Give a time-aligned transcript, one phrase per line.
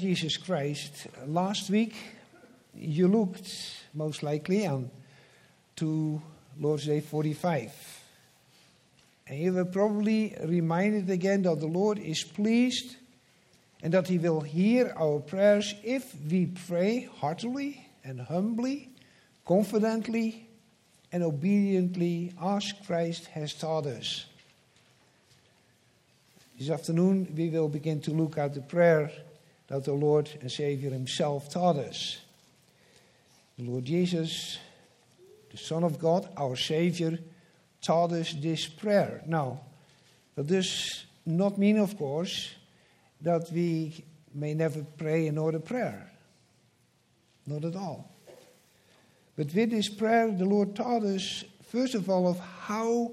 [0.00, 1.08] Jesus Christ.
[1.26, 1.94] Last week,
[2.74, 3.50] you looked
[3.92, 4.90] most likely on
[5.76, 6.22] to
[6.58, 7.70] Lord's Day 45.
[9.26, 12.96] And you were probably reminded again that the Lord is pleased
[13.82, 18.88] and that He will hear our prayers if we pray heartily and humbly,
[19.44, 20.48] confidently,
[21.12, 24.24] and obediently as Christ has taught us.
[26.58, 29.10] This afternoon, we will begin to look at the prayer
[29.70, 32.18] that the Lord and Savior Himself taught us.
[33.56, 34.58] The Lord Jesus,
[35.52, 37.18] the Son of God, our Savior,
[37.80, 39.22] taught us this prayer.
[39.26, 39.60] Now,
[40.34, 42.50] that does not mean, of course,
[43.20, 44.04] that we
[44.34, 46.10] may never pray another prayer.
[47.46, 48.10] Not at all.
[49.36, 53.12] But with this prayer, the Lord taught us, first of all, of how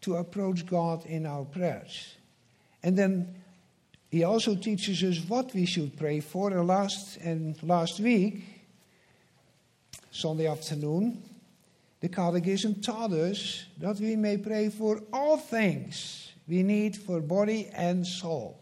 [0.00, 2.16] to approach God in our prayers.
[2.82, 3.42] And then
[4.12, 6.50] he also teaches us what we should pray for.
[6.50, 8.44] And last, and last week,
[10.10, 11.22] Sunday afternoon,
[11.98, 17.70] the Catechism taught us that we may pray for all things we need for body
[17.72, 18.60] and soul.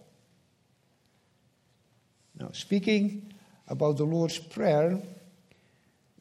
[2.38, 3.32] Now, speaking
[3.66, 5.02] about the Lord's Prayer,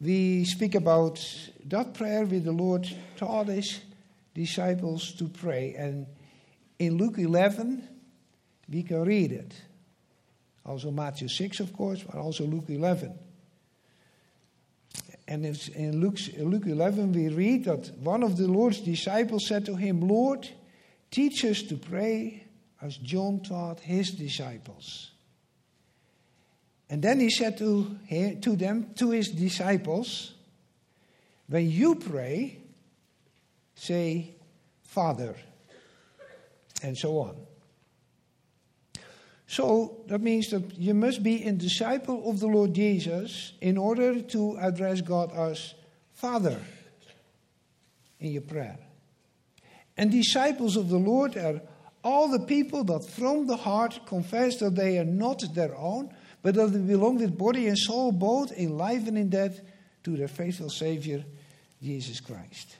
[0.01, 1.23] we speak about
[1.65, 3.79] that prayer which the Lord taught his
[4.33, 5.75] disciples to pray.
[5.77, 6.07] And
[6.79, 7.98] in Luke 11,
[8.69, 9.53] we can read it.
[10.65, 13.17] Also Matthew 6, of course, but also Luke 11.
[15.27, 19.75] And in Luke, Luke 11, we read that one of the Lord's disciples said to
[19.75, 20.47] him, Lord,
[21.11, 22.45] teach us to pray
[22.81, 25.11] as John taught his disciples.
[26.89, 27.97] And then he said to,
[28.41, 30.33] to them, to his disciples,
[31.47, 32.57] When you pray,
[33.75, 34.33] say,
[34.81, 35.35] Father,
[36.81, 37.35] and so on.
[39.49, 44.21] So that means that you must be a disciple of the Lord Jesus in order
[44.21, 45.73] to address God as
[46.13, 46.59] Father
[48.19, 48.77] in your prayer.
[49.97, 51.61] And disciples of the Lord are
[52.03, 56.13] all the people that from the heart confess that they are not their own,
[56.43, 59.61] but that they belong with body and soul, both in life and in death,
[60.03, 61.25] to their faithful Savior,
[61.81, 62.77] Jesus Christ.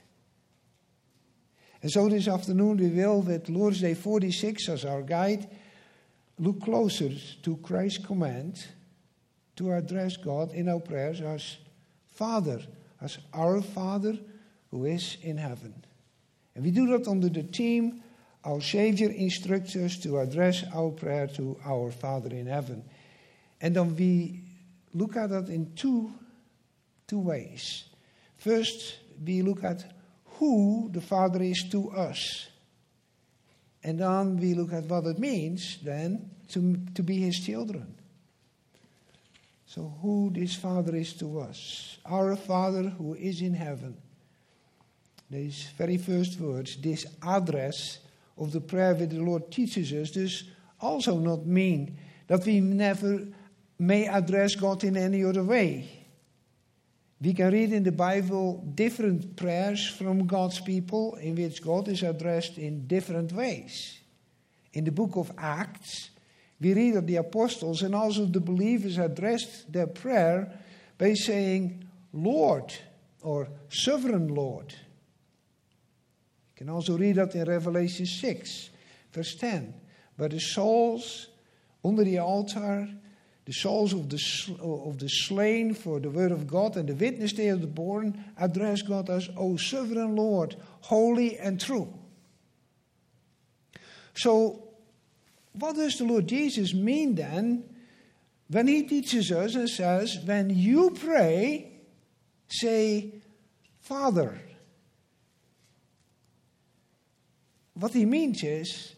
[1.81, 5.49] And so this afternoon we will, with Lord's Day 46 as our guide,
[6.39, 7.09] look closer
[7.43, 8.65] to Christ's command
[9.57, 11.57] to address God in our prayers as
[12.13, 12.61] Father,
[13.01, 14.17] as our Father
[14.71, 15.73] who is in heaven.
[16.55, 18.01] And we do that under the theme
[18.45, 22.83] Our Savior instructs us to address our prayer to our Father in heaven.
[23.59, 24.43] And then we
[24.93, 26.13] look at that in two,
[27.07, 27.83] two ways.
[28.37, 29.83] First, we look at
[30.37, 32.47] who the Father is to us.
[33.83, 37.95] And then we look at what it means then to, to be his children.
[39.65, 41.97] So, who this Father is to us.
[42.05, 43.97] Our Father who is in heaven.
[45.29, 47.99] These very first words, this address
[48.37, 50.43] of the prayer that the Lord teaches us, does
[50.81, 51.97] also not mean
[52.27, 53.27] that we never
[53.77, 55.98] may address God in any other way.
[57.21, 62.01] We can read in the Bible different prayers from God's people in which God is
[62.01, 63.99] addressed in different ways.
[64.73, 66.11] In the book of Acts,
[66.61, 70.59] we read that the apostles and also the believers addressed their prayer
[70.97, 72.73] by saying, Lord,
[73.21, 74.71] or Sovereign Lord.
[74.71, 78.69] You can also read that in Revelation 6,
[79.11, 79.73] verse 10.
[80.17, 81.27] But the souls
[81.83, 82.89] under the altar
[83.49, 87.33] the souls of the, of the slain for the word of God and the witness
[87.33, 91.91] they have borne address God as, O sovereign Lord, holy and true.
[94.13, 94.67] So,
[95.53, 97.63] what does the Lord Jesus mean then
[98.49, 101.71] when he teaches us and says, when you pray,
[102.47, 103.15] say,
[103.79, 104.39] Father?
[107.73, 108.93] What he means is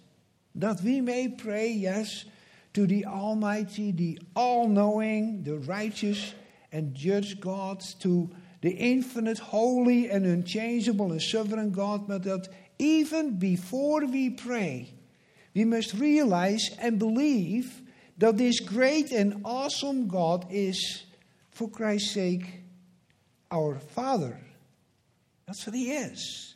[0.55, 2.25] that we may pray, yes,
[2.73, 6.33] to the Almighty, the all knowing, the righteous
[6.71, 8.29] and judge God, to
[8.61, 12.47] the infinite, holy, and unchangeable and sovereign God, but that
[12.79, 14.93] even before we pray,
[15.53, 17.81] we must realize and believe
[18.17, 21.03] that this great and awesome God is,
[21.49, 22.61] for Christ's sake,
[23.51, 24.39] our Father.
[25.45, 26.55] That's what He is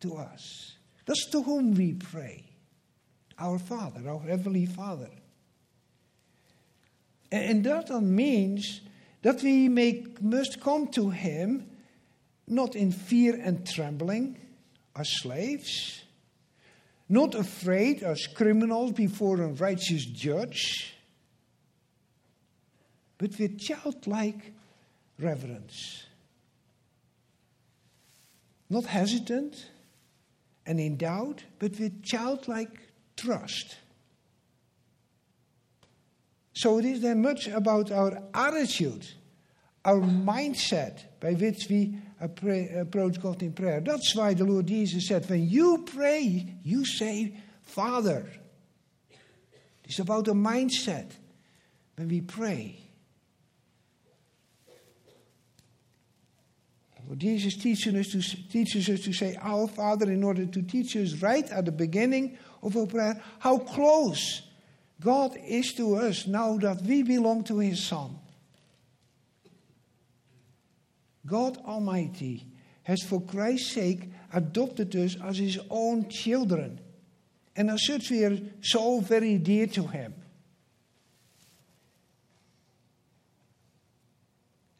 [0.00, 0.76] to us.
[1.04, 2.51] That's to whom we pray
[3.38, 5.10] our Father, our Heavenly Father.
[7.30, 8.82] And that means
[9.22, 11.68] that we must come to Him
[12.46, 14.36] not in fear and trembling
[14.94, 16.02] as slaves,
[17.08, 20.94] not afraid as criminals before a righteous judge,
[23.18, 24.52] but with childlike
[25.18, 26.04] reverence.
[28.68, 29.70] Not hesitant
[30.66, 33.76] and in doubt, but with childlike trust.
[36.54, 39.06] So it is then much about our attitude,
[39.84, 43.80] our mindset by which we approach God in prayer.
[43.80, 48.26] That's why the Lord Jesus said, when you pray, you say, Father.
[49.84, 51.10] It's about a mindset
[51.96, 52.78] when we pray.
[57.06, 60.96] Well, Jesus teaches us, to, teaches us to say Our Father in order to teach
[60.96, 64.42] us right at the beginning of our prayer how close
[65.00, 68.18] God is to us now that we belong to His Son.
[71.26, 72.46] God Almighty
[72.84, 76.80] has for Christ's sake adopted us as His own children.
[77.54, 80.14] And as such, we are so very dear to Him.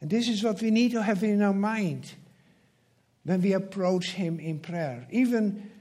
[0.01, 2.13] And this is what we need to have in our mind
[3.23, 5.07] when we approach Him in prayer.
[5.11, 5.71] Even,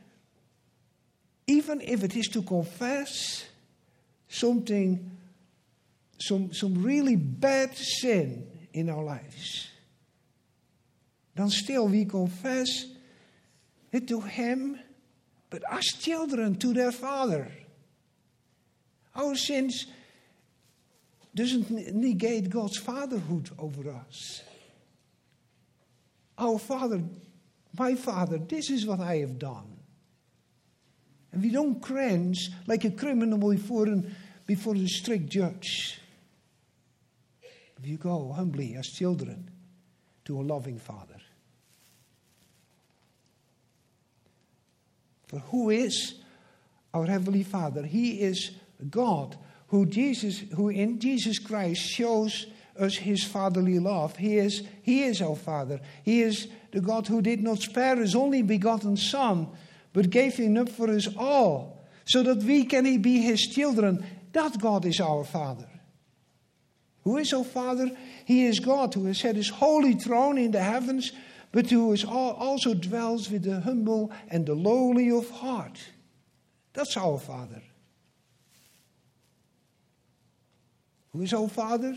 [1.47, 3.45] even if it is to confess
[4.29, 5.11] something,
[6.19, 9.69] some, some really bad sin in our lives,
[11.35, 12.87] then still we confess
[13.91, 14.79] it to Him,
[15.51, 17.51] but as children to their Father.
[19.15, 19.87] Our sins
[21.35, 24.43] doesn't negate God's fatherhood over us.
[26.39, 27.03] Our Father,
[27.79, 29.72] my Father, this is what I have done.
[31.33, 33.87] And we don't cringe like a criminal before,
[34.47, 35.99] before a strict judge.
[37.83, 39.51] We go humbly as children
[40.25, 41.17] to a loving Father.
[45.27, 46.15] For who is
[46.93, 47.83] our Heavenly Father?
[47.83, 48.53] He is
[48.91, 49.37] God
[49.69, 52.47] who Jesus, who in Jesus Christ shows
[52.79, 54.17] us his fatherly love.
[54.17, 55.81] He is, he is our Father.
[56.05, 59.49] He is the God who did not spare his only begotten Son,
[59.93, 64.05] but gave him up for us all, so that we can be his children.
[64.33, 65.69] That God is our Father.
[67.05, 67.91] Who is our Father?
[68.25, 71.13] He is God who has set his holy throne in the heavens,
[71.51, 75.79] but who is also dwells with the humble and the lowly of heart.
[76.73, 77.63] That's our Father.
[81.13, 81.95] Who is our Father?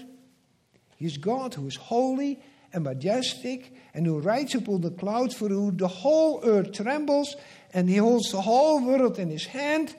[0.97, 2.41] He is God who is holy
[2.73, 7.35] and majestic and who rides upon the clouds, for whom the whole earth trembles,
[7.75, 9.93] and he holds the whole world in his hand,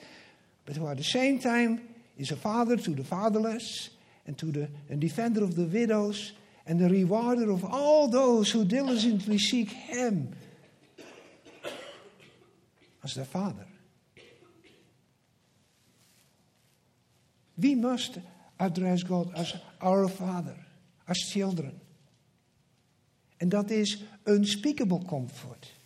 [0.65, 1.79] but who at the same time
[2.17, 3.91] is a father to the fatherless
[4.25, 6.33] and to the a defender of the widows
[6.65, 10.35] and the rewarder of all those who diligently seek him
[13.03, 13.67] as their father.
[17.59, 18.17] We must
[18.59, 20.57] address God as our Father,
[21.07, 21.79] as children.
[23.37, 25.76] En dat is unspeakable comfort.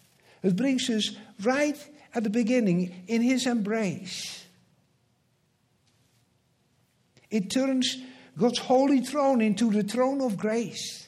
[0.41, 1.77] Het brings us right
[2.13, 4.45] at the beginning in His embrace.
[7.29, 7.97] It turns
[8.37, 11.07] God's holy throne into the throne of grace,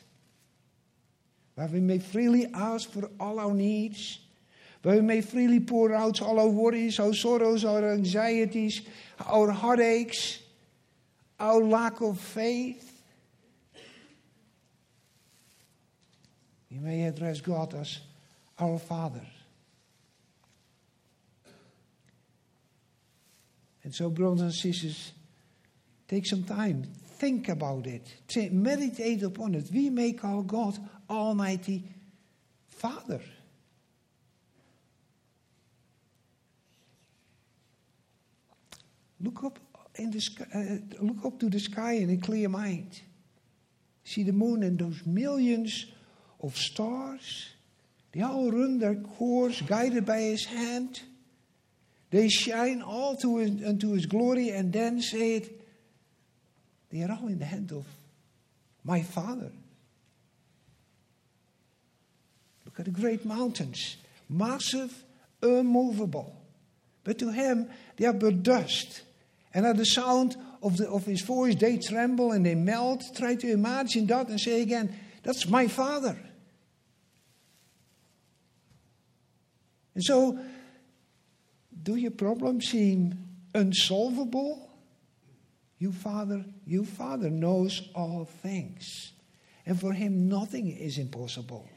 [1.56, 4.19] where we may freely ask for all our needs,
[4.83, 8.81] where we may freely pour out all our worries, our sorrows, our anxieties,
[9.19, 10.44] our heartaches
[11.44, 13.03] our lack of faith.
[16.69, 17.99] You may address God as
[18.64, 19.22] our Father.
[23.84, 25.12] And so, brothers and sisters,
[26.08, 28.08] take some time, think about it,
[28.52, 29.70] meditate upon it.
[29.74, 30.78] We may call God
[31.10, 31.84] Almighty
[32.70, 33.20] Father.
[39.20, 39.60] Look up
[39.96, 43.02] in the sky, uh, look up to the sky in a clear mind.
[44.04, 45.86] See the moon and those millions
[46.42, 47.53] of stars.
[48.14, 51.02] They all run their course, guided by His hand.
[52.12, 55.62] They shine all to his, unto His glory, and then say it.
[56.92, 57.86] They are all in the hand of
[58.84, 59.52] my Father.
[62.66, 63.98] Look at the great mountains,
[64.30, 65.04] massive,
[65.42, 66.36] unmovable.
[67.04, 69.02] But to Him, they are but dust
[69.54, 73.04] and at the sound of, the, of his voice, they tremble and they melt.
[73.16, 76.18] Try to imagine that and say again, That's my father.
[79.95, 80.40] And so,
[81.81, 83.18] do your problems seem
[83.54, 84.69] unsolvable?
[85.78, 89.14] You, Father, you, Father, knows all things.
[89.66, 91.68] And for him, nothing is impossible.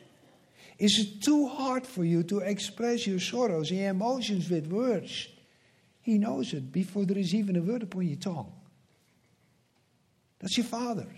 [0.78, 5.28] Is it too hard for you to express your sorrows and your emotions with words?
[6.02, 8.52] He knows it before there is even a word upon your tongue.
[10.38, 11.08] That's your Father.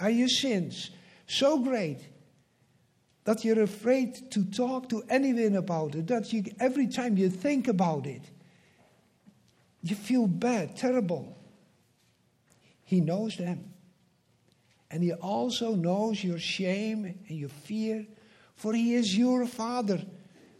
[0.00, 0.90] Are your sins
[1.26, 2.00] so great
[3.24, 6.08] that you're afraid to talk to anyone about it?
[6.08, 8.22] That you, every time you think about it,
[9.82, 11.36] you feel bad, terrible.
[12.84, 13.72] He knows them.
[14.90, 18.06] And He also knows your shame and your fear,
[18.54, 20.04] for He is your Father.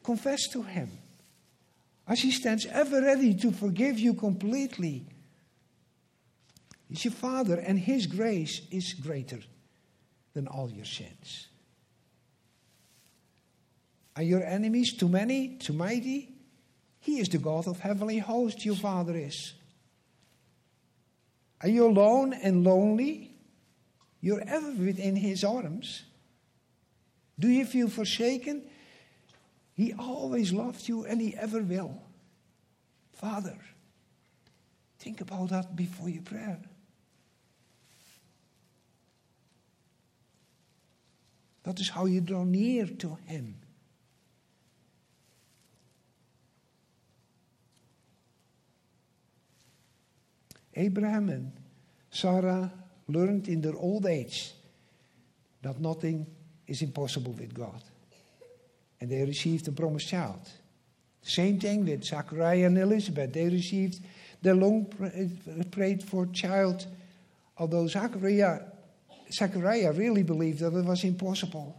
[0.02, 0.90] Confess to Him.
[2.08, 5.06] As He stands ever ready to forgive you completely.
[6.88, 9.40] He's your Father, and His grace is greater
[10.34, 11.48] than all your sins.
[14.16, 16.32] Are your enemies too many, too mighty?
[17.00, 19.54] He is the God of heavenly hosts, your Father is.
[21.62, 23.34] Are you alone and lonely?
[24.20, 26.04] You're ever within His arms.
[27.38, 28.62] Do you feel forsaken?
[29.74, 32.02] He always loved you and He ever will.
[33.14, 33.56] Father,
[34.98, 36.60] think about that before your prayer.
[41.64, 43.61] Dat is how you draw near to Him.
[50.74, 51.52] Abraham and
[52.10, 52.72] Sarah
[53.08, 54.52] learned in their old age
[55.62, 56.26] that nothing
[56.66, 57.82] is impossible with God.
[59.00, 60.48] And they received a promised child.
[61.22, 63.32] Same thing with Zachariah and Elizabeth.
[63.32, 64.00] They received
[64.42, 64.86] the long
[65.70, 66.86] prayed for child,
[67.56, 68.60] although Zachariah,
[69.32, 71.76] Zachariah really believed that it was impossible.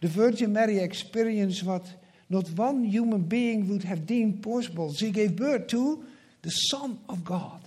[0.00, 1.86] The Virgin Mary experienced what
[2.30, 4.92] not one human being would have deemed possible.
[4.92, 6.04] She gave birth to
[6.42, 7.63] the Son of God.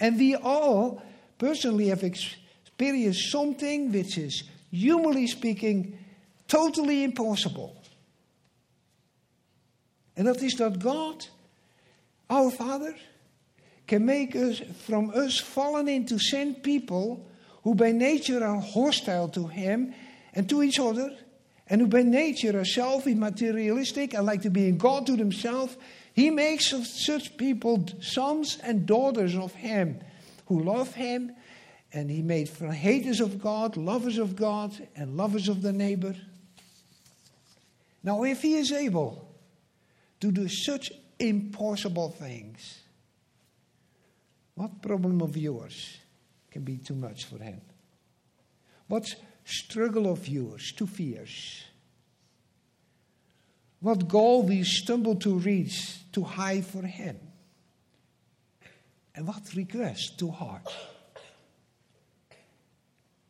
[0.00, 1.02] And we all
[1.38, 5.98] personally have experienced something which is, humanly speaking,
[6.46, 7.74] totally impossible.
[10.16, 11.24] And that is that God,
[12.28, 12.94] our Father,
[13.86, 17.26] can make us from us fallen into sin people
[17.62, 19.94] who by nature are hostile to Him
[20.34, 21.16] and to each other,
[21.68, 25.76] and who by nature are selfish, materialistic, and like to be in God to themselves.
[26.18, 30.00] He makes of such people sons and daughters of Him
[30.46, 31.30] who love Him,
[31.92, 36.16] and He made from haters of God, lovers of God, and lovers of the neighbor.
[38.02, 39.32] Now, if He is able
[40.18, 42.80] to do such impossible things,
[44.56, 45.98] what problem of yours
[46.50, 47.60] can be too much for Him?
[48.88, 49.06] What
[49.44, 51.62] struggle of yours too fierce?
[53.80, 57.18] What goal we stumble to reach too high for Him?
[59.14, 60.62] And what request too hard?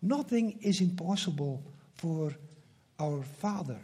[0.00, 1.62] Nothing is impossible
[1.94, 2.34] for
[2.98, 3.80] our Father.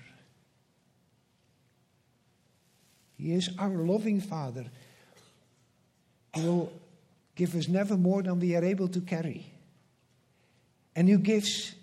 [3.17, 4.67] He is our loving Father.
[6.35, 6.73] He will
[7.35, 9.47] give us never more than we are able to carry.
[10.97, 11.75] And He gives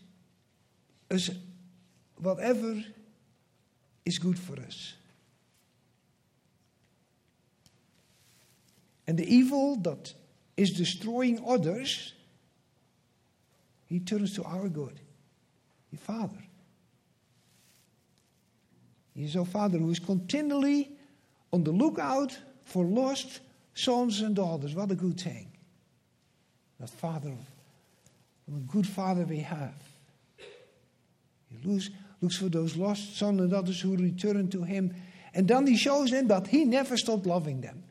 [1.09, 1.29] us
[2.17, 2.83] whatever
[4.05, 4.93] is good for us.
[9.07, 10.13] And the evil that
[10.57, 12.13] is destroying others,
[13.87, 14.99] he turns to our good.
[15.91, 16.37] Your Father.
[19.13, 20.91] He is our Father who is continually
[21.51, 23.41] on the lookout for lost
[23.73, 24.73] sons and daughters.
[24.73, 25.51] What a good thing.
[26.79, 27.33] That Father,
[28.47, 29.75] a good Father we have.
[31.49, 31.89] He looks,
[32.21, 34.93] looks for those lost sons and daughters who return to Him.
[35.33, 37.83] And then He shows them that He never stopped loving them.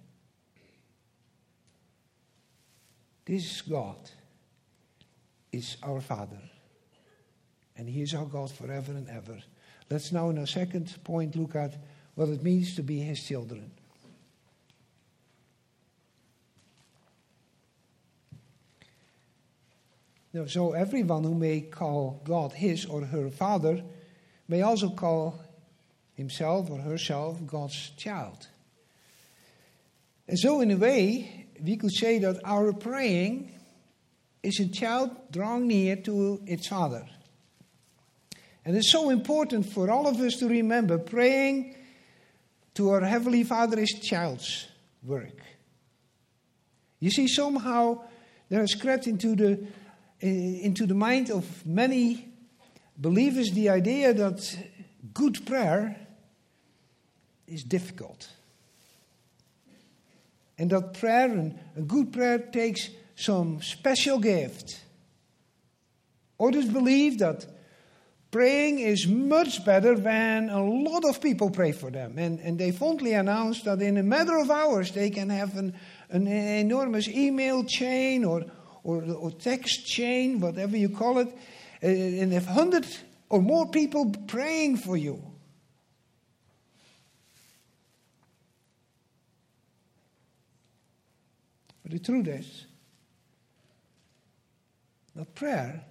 [3.25, 4.11] This God
[5.53, 6.41] is our Father.
[7.77, 9.39] And He is our God forever and ever.
[9.91, 11.77] Let's now, in our second point, look at
[12.15, 13.73] what it means to be His children.
[20.33, 23.83] Now, so everyone who may call God his or her father
[24.51, 25.41] may also call
[26.15, 28.49] himself or herself God's child.
[30.27, 33.53] And so, in a way, we could say that our praying
[34.43, 37.07] is a child drawing near to its father.
[38.65, 41.77] And it's so important for all of us to remember praying
[42.75, 44.67] to our Heavenly Father is child's
[45.05, 45.41] work.
[46.99, 48.03] You see, somehow
[48.49, 49.67] there is crept into the,
[50.21, 52.30] eh, into the mind of many
[53.01, 54.59] believers the idea that
[55.15, 55.97] good prayer
[57.47, 58.29] is difficult.
[60.59, 64.81] And that prayer, and a good prayer, takes some special gift.
[66.39, 67.47] Others believe that
[68.31, 72.19] praying is much better when a lot of people pray for them.
[72.19, 75.75] And, and they fondly announce that in a matter of hours they can have an,
[76.11, 78.45] an enormous email chain or,
[78.85, 81.29] or, or text chain, whatever you call it,
[81.83, 82.87] Uh, and have 100
[83.31, 85.23] or more people praying for you.
[91.83, 92.67] But the truth is
[95.17, 95.85] that prayer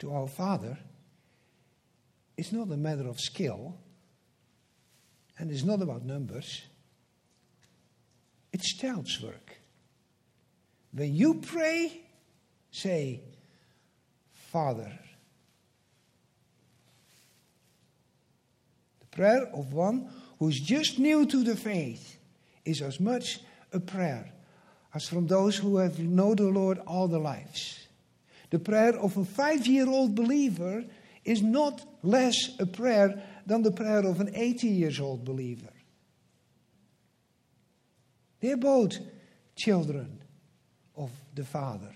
[0.00, 0.78] to our Father
[2.36, 3.76] is not a matter of skill
[5.38, 6.62] and it's not about numbers.
[8.52, 9.58] It's child's work.
[10.92, 12.02] When you pray,
[12.70, 13.22] say,
[14.52, 14.92] Father.
[19.00, 22.18] The prayer of one who's just new to the faith
[22.66, 23.40] is as much
[23.72, 24.30] a prayer
[24.94, 27.86] as from those who have known the Lord all their lives.
[28.50, 30.84] The prayer of a five year old believer
[31.24, 35.72] is not less a prayer than the prayer of an 80 years old believer.
[38.40, 38.98] They're both
[39.56, 40.20] children
[40.94, 41.94] of the Father.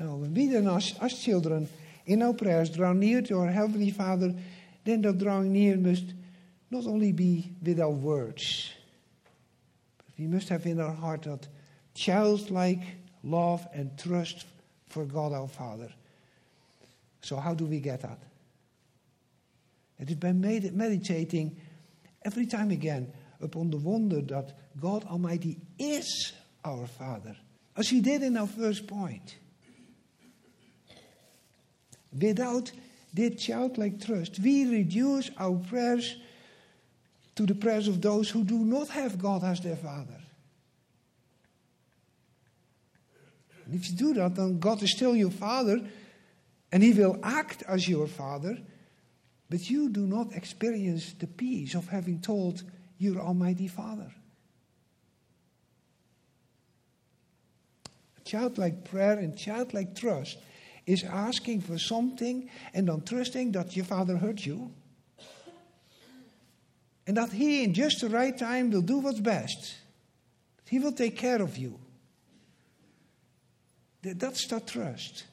[0.00, 1.68] Now, when we then as, as children
[2.06, 4.34] in our prayers draw near to our Heavenly Father,
[4.82, 6.14] then that drawing near must
[6.70, 8.70] not only be with our words,
[9.98, 11.46] but we must have in our heart that
[11.92, 12.80] childlike
[13.22, 14.46] love and trust
[14.88, 15.92] for God our Father.
[17.20, 18.20] So, how do we get that?
[19.98, 21.60] It is by meditating
[22.24, 26.32] every time again upon the wonder that God Almighty is
[26.64, 27.36] our Father,
[27.76, 29.36] as He did in our first point.
[32.18, 32.72] Without
[33.12, 36.16] this childlike trust, we reduce our prayers
[37.36, 40.20] to the prayers of those who do not have God as their Father.
[43.64, 45.80] And if you do that, then God is still your Father,
[46.72, 48.58] and He will act as your Father,
[49.48, 52.62] but you do not experience the peace of having told
[52.98, 54.12] your Almighty Father.
[58.24, 60.38] Childlike prayer and childlike trust
[60.90, 64.72] is asking for something and then trusting that your father heard you.
[67.06, 69.76] And that he, in just the right time, will do what's best.
[70.68, 71.78] He will take care of you.
[74.02, 75.24] That's that trust.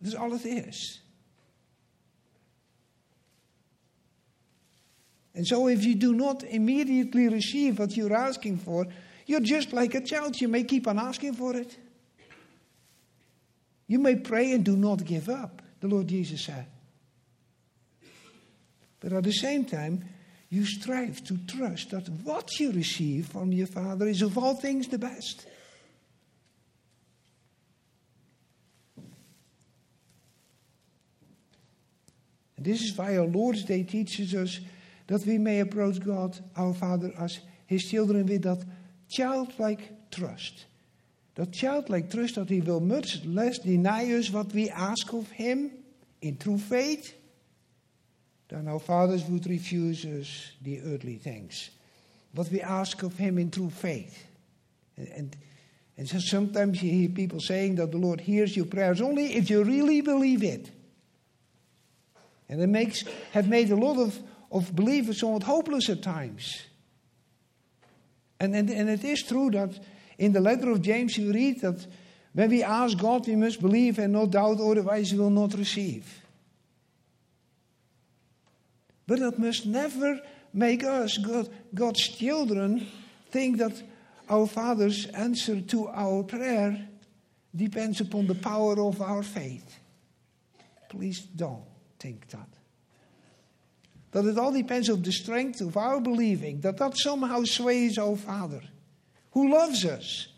[0.00, 1.00] That's all it is.
[5.34, 8.86] And so, if you do not immediately receive what you're asking for,
[9.26, 10.40] you're just like a child.
[10.40, 11.76] You may keep on asking for it.
[13.86, 16.66] You may pray and do not give up, the Lord Jesus said.
[19.00, 20.04] But at the same time,
[20.48, 24.88] you strive to trust that what you receive from your Father is of all things
[24.88, 25.46] the best.
[32.56, 34.60] And this is why our Lord's Day teaches us
[35.06, 38.64] that we may approach God, our Father, as His children with that
[39.10, 40.64] childlike trust.
[41.34, 45.70] That childlike trust that He will much less deny us what we ask of Him
[46.22, 47.14] in true faith
[48.48, 51.70] than our fathers would refuse us the earthly things.
[52.34, 54.26] What we ask of Him in true faith.
[54.96, 55.36] And, and,
[55.96, 59.50] and so sometimes you hear people saying that the Lord hears your prayers only if
[59.50, 60.70] you really believe it.
[62.48, 64.18] And it makes, have made a lot of,
[64.52, 66.62] of believers somewhat hopeless at times.
[68.38, 69.78] And, and, and it is true that
[70.18, 71.86] in the letter of James, you read that
[72.32, 76.22] when we ask God, we must believe and not doubt, otherwise, we will not receive.
[79.06, 80.20] But that must never
[80.52, 82.86] make us, God, God's children,
[83.30, 83.80] think that
[84.28, 86.88] our Father's answer to our prayer
[87.54, 89.78] depends upon the power of our faith.
[90.88, 91.64] Please don't
[91.98, 92.48] think that.
[94.12, 98.16] That it all depends on the strength of our believing, that that somehow sways our
[98.16, 98.62] Father
[99.34, 100.28] who loves us.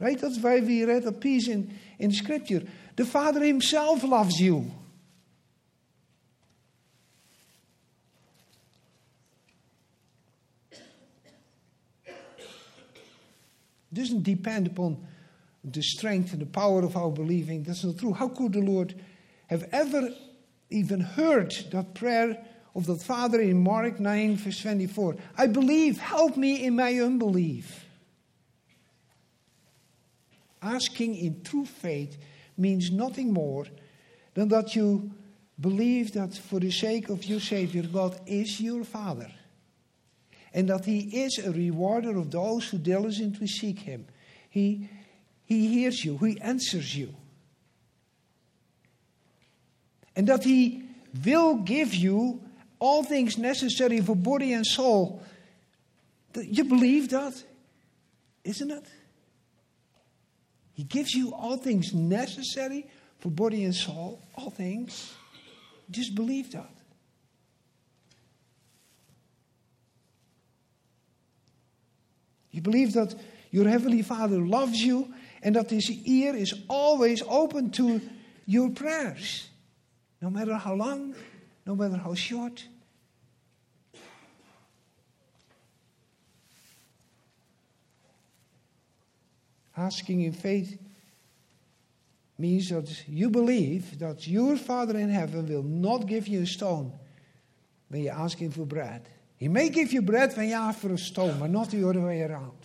[0.00, 0.18] Right?
[0.18, 2.62] That's why we read a piece in, in Scripture.
[2.96, 4.70] The Father Himself loves you.
[13.90, 15.06] It doesn't depend upon
[15.64, 17.62] the strength and the power of our believing.
[17.62, 18.12] That's not true.
[18.12, 18.94] How could the Lord
[19.48, 20.10] have ever
[20.70, 22.44] even heard that prayer
[22.74, 25.16] of that Father in Mark 9, verse 24?
[25.36, 27.87] I believe, help me in my unbelief.
[30.62, 32.18] Asking in true faith
[32.56, 33.66] means nothing more
[34.34, 35.10] than that you
[35.60, 39.30] believe that for the sake of your Savior, God is your Father.
[40.52, 44.06] And that He is a rewarder of those who diligently seek Him.
[44.50, 44.88] He,
[45.44, 47.14] he hears you, He answers you.
[50.16, 50.84] And that He
[51.24, 52.42] will give you
[52.78, 55.22] all things necessary for body and soul
[56.34, 57.34] You believe that,
[58.44, 58.86] isn't it?
[60.78, 62.86] He gives you all things necessary
[63.18, 65.12] for body and soul, all things.
[65.90, 66.70] Just believe that.
[72.52, 73.12] You believe that
[73.50, 75.12] your Heavenly Father loves you
[75.42, 78.00] and that His ear is always open to
[78.46, 79.48] your prayers,
[80.22, 81.12] no matter how long,
[81.66, 82.64] no matter how short.
[89.78, 90.76] Asking in faith
[92.36, 96.92] means that you believe that your Father in heaven will not give you a stone
[97.88, 99.08] when you ask Him for bread.
[99.36, 102.00] He may give you bread when you ask for a stone, but not the other
[102.00, 102.58] way around.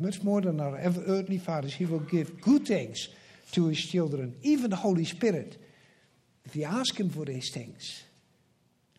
[0.00, 3.08] Much more than our earthly fathers, He will give good things
[3.52, 5.58] to His children, even the Holy Spirit,
[6.44, 8.02] if you ask Him for these things.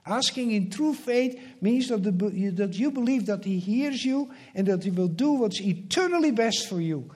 [0.06, 4.68] Asking in true faith means that, the, that you believe that He hears you and
[4.68, 7.10] that He will do what's eternally best for you.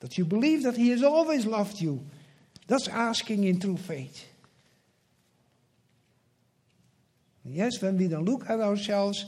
[0.00, 2.04] That you believe that He has always loved you.
[2.68, 4.26] That's asking in true faith.
[7.44, 9.26] Yes, when we then look at ourselves,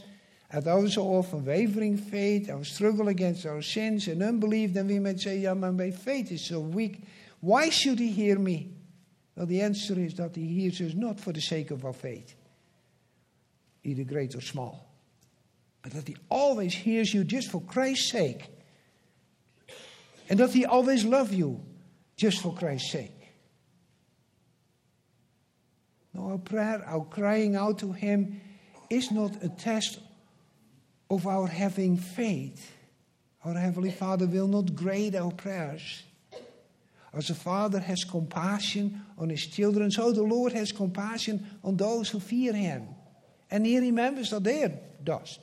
[0.51, 4.99] at our so often wavering faith, our struggle against our sins and unbelief, then we
[4.99, 7.03] might say, Yeah, my faith is so weak.
[7.41, 8.73] Why should He hear me?
[9.37, 12.35] Well, the answer is that He hears us not for the sake of our faith
[13.85, 14.93] either great or small.
[15.83, 18.47] But that He always hears you just for Christ's sake.
[20.29, 21.61] And that He always loves you
[22.17, 23.13] just for Christ's sake.
[26.13, 28.41] No, our prayer, our crying out to Him
[28.91, 29.99] is not a test
[31.11, 32.75] of our having faith.
[33.45, 36.03] Our Heavenly Father will not grade our prayers.
[37.13, 42.11] As a father has compassion on his children, so the Lord has compassion on those
[42.11, 42.87] who fear Him.
[43.51, 45.41] And he remembers that they are dust.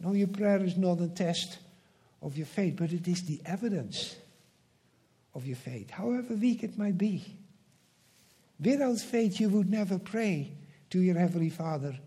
[0.00, 1.58] No, your prayer is not a test
[2.22, 4.16] of your faith, but it is the evidence
[5.34, 7.24] of your faith, however weak it might be.
[8.62, 10.52] Without faith, you would never pray
[10.90, 11.98] to your Heavenly Father.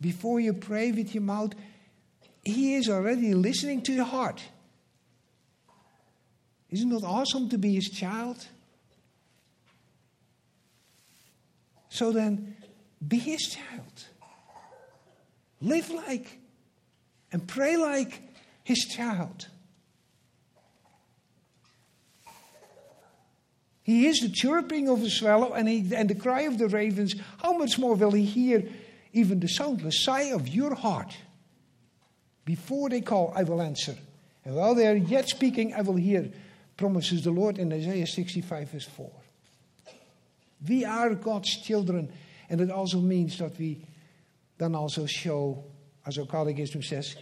[0.00, 1.54] Before you pray with your mouth,
[2.44, 4.42] He is already listening to your heart.
[6.70, 8.46] Isn't it awesome to be His child?
[11.92, 12.56] So then,
[13.06, 14.06] be his child.
[15.60, 16.38] Live like
[17.30, 18.22] and pray like
[18.64, 19.46] his child.
[23.82, 27.14] He is the chirping of the swallow and, he, and the cry of the ravens.
[27.42, 28.66] How much more will he hear
[29.12, 31.14] even the soundless sigh of your heart?
[32.46, 33.96] Before they call, I will answer.
[34.46, 36.32] And while they are yet speaking, I will hear,
[36.78, 39.10] promises the Lord in Isaiah 65, verse 4.
[40.68, 42.12] We are God's children.
[42.48, 43.84] And it also means that we
[44.58, 45.64] then also show,
[46.06, 47.16] as our catechism says,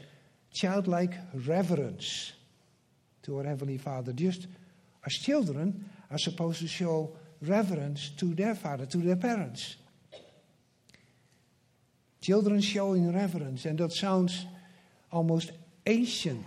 [0.53, 1.15] childlike
[1.47, 2.33] reverence
[3.23, 4.13] to our Heavenly Father.
[4.13, 4.47] Just
[5.05, 9.77] as children are supposed to show reverence to their father, to their parents.
[12.21, 14.45] Children showing reverence, and that sounds
[15.11, 15.53] almost
[15.87, 16.47] ancient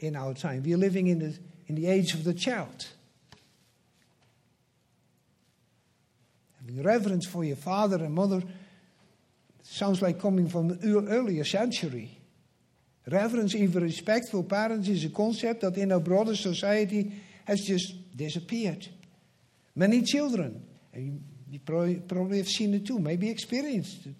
[0.00, 0.62] in our time.
[0.64, 2.86] We are living in the, in the age of the child.
[6.68, 8.42] Reverence for your father and mother
[9.62, 12.18] sounds like coming from an earlier century.
[13.08, 17.12] Reverence, even respect for parents, is a concept that in our broader society
[17.44, 18.88] has just disappeared.
[19.74, 24.16] Many children, and you probably have seen it too, maybe experienced it,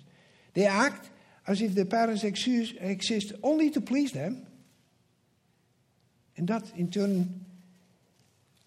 [0.54, 1.10] they act
[1.46, 4.46] as if their parents exist only to please them.
[6.36, 7.44] And that, in turn,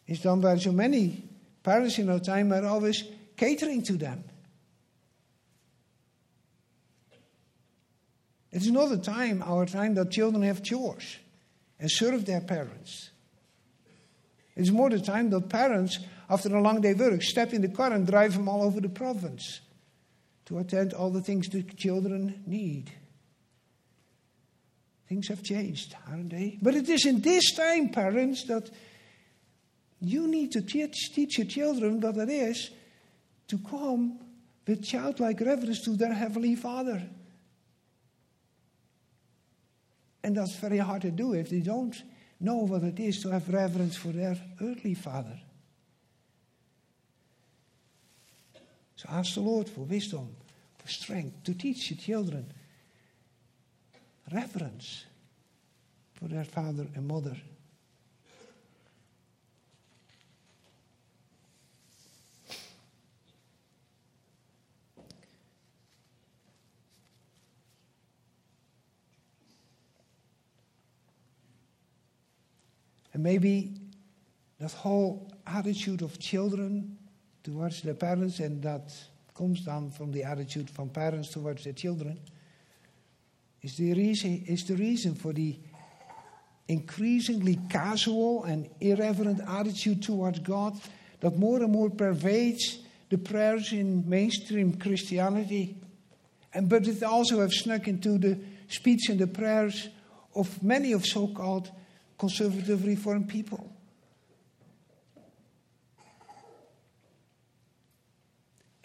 [0.08, 1.24] is done by so many
[1.63, 3.04] parents in our time are always
[3.39, 4.21] catering to them.
[8.52, 11.17] It's not a time, our time, that children have chores
[11.80, 13.12] and serve their parents.
[14.58, 15.99] It's more the time that parents,
[16.30, 18.89] after a long day work, step in the car and drive them all over the
[18.89, 19.62] province
[20.47, 22.91] to attend all the things the children need.
[25.08, 26.58] Things have changed, aren't they?
[26.62, 28.69] But it is in this time, parents, that
[30.02, 32.71] you need to teach, teach your children what it is
[33.49, 34.19] to come
[34.65, 37.01] with childlike reverence to their Heavenly Father.
[40.23, 41.95] And that's very hard to do if they don't
[42.39, 45.39] know what it is to have reverence for their earthly father.
[48.95, 50.35] So ask the Lord for wisdom,
[50.77, 52.45] for strength to teach your children
[54.31, 55.05] reverence
[56.13, 57.35] for their father and mother.
[73.19, 73.73] And maybe
[74.62, 76.97] that whole attitude of children
[77.43, 78.93] towards their parents, and that
[79.36, 82.17] comes down from the attitude from parents towards their children,
[83.62, 85.60] is the reason, is the reason for the
[86.69, 90.79] increasingly casual and irreverent attitude towards God
[91.19, 92.79] that more and more pervades
[93.10, 95.75] the prayers in mainstream Christianity.
[96.53, 99.89] And but it also has snuck into the speech and the prayers
[100.36, 101.69] of many of so-called
[102.19, 103.71] conservative reformed people.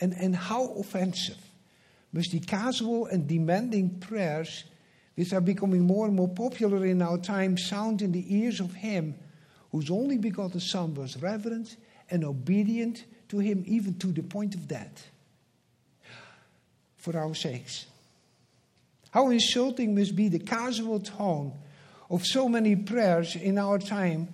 [0.00, 1.38] And, and how offensive
[2.12, 4.64] must the casual and demanding prayers,
[5.16, 8.72] which are becoming more and more popular in our time, sound in the ears of
[8.72, 9.16] him
[9.72, 11.76] whose only begotten Son was reverent
[12.08, 15.10] and obedient to him, even to the point of death,
[16.96, 17.86] for our sakes.
[19.10, 21.54] How insulting must be the casual tone
[22.10, 24.28] of so many prayers in our time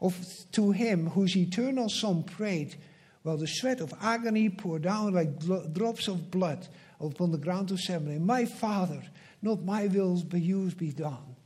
[0.00, 0.16] of,
[0.52, 2.76] to him whose eternal Son prayed
[3.22, 5.38] while the sweat of agony poured down like
[5.72, 6.68] drops of blood
[7.00, 8.24] upon the ground of Gethsemane.
[8.24, 9.02] My Father,
[9.42, 11.36] not my will, but yours be done.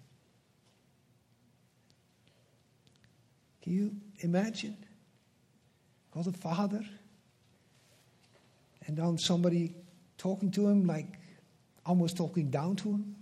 [3.63, 4.77] Can you imagine?
[6.13, 6.85] God the Father,
[8.87, 9.75] and then somebody
[10.19, 11.07] talking to him like
[11.87, 13.17] almost talking down to him.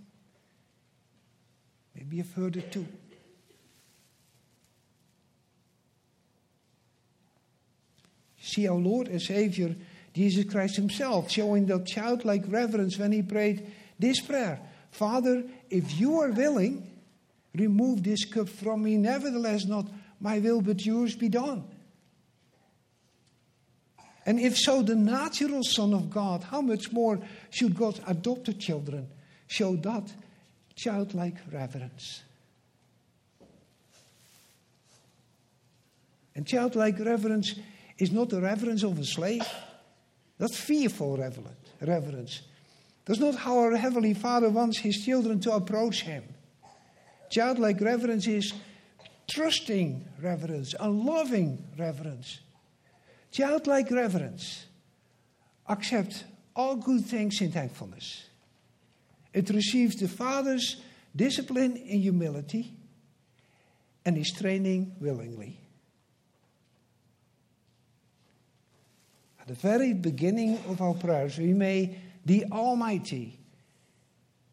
[1.95, 2.87] Maybe you've heard it too.
[8.41, 9.75] See our Lord and Savior
[10.13, 14.59] Jesus Christ Himself showing that childlike reverence when He prayed this prayer
[14.91, 16.89] Father, if you are willing,
[17.53, 18.97] remove this cup from me.
[18.97, 19.87] Nevertheless, not
[20.19, 21.63] my will, but yours be done.
[24.25, 29.07] And if so, the natural Son of God, how much more should God's adopted children
[29.47, 30.11] show that
[30.79, 32.23] childlike reverence?
[36.35, 37.55] And childlike reverence
[37.97, 39.45] is not the reverence of a slave.
[40.37, 41.17] That's fearful
[41.81, 42.41] reverence.
[43.03, 46.23] That's not how our Heavenly Father wants His children to approach Him.
[47.29, 48.53] Childlike reverence is
[49.27, 52.39] trusting reverence, a loving reverence.
[53.31, 54.65] Childlike reverence.
[55.67, 56.23] Accept
[56.55, 58.28] all good things in thankfulness.
[59.33, 60.77] It receives the Father's
[61.15, 62.73] discipline in humility
[64.05, 65.59] and his training willingly.
[69.41, 73.39] At the very beginning of our prayers, we may the Almighty,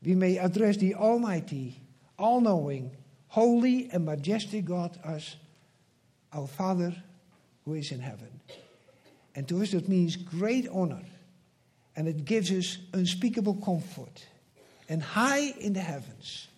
[0.02, 1.80] we may address the Almighty,
[2.18, 2.90] all knowing,
[3.28, 5.36] holy, and majestic God as
[6.32, 6.94] our Father
[7.64, 8.40] who is in heaven.
[9.34, 11.02] And to us, that means great honor.
[11.94, 14.24] And it gives us unspeakable comfort.
[14.88, 16.48] And high in the heavens,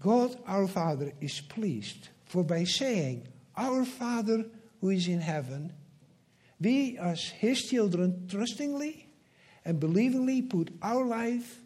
[0.00, 2.08] God our Father is pleased.
[2.26, 4.46] For by saying, Our Father
[4.80, 5.72] who is in heaven,
[6.60, 9.08] we as His children trustingly
[9.64, 11.60] and believingly put our life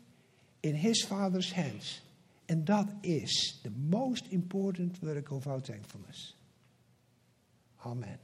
[0.62, 2.00] in His Father's hands.
[2.48, 6.32] And that is the most important work of our thankfulness.
[7.84, 8.18] Amen.